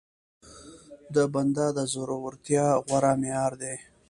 د 1.15 1.17
بنده 1.33 1.67
د 1.77 1.79
زورورتيا 1.93 2.67
غوره 2.85 3.13
معيار 3.21 3.53
دی. 3.61 3.75